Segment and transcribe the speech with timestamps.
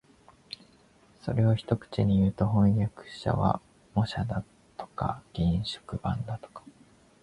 [1.21, 3.61] それを一口にいうと、飜訳者は
[3.93, 4.43] 模写だ
[4.75, 6.63] とか原色版だとか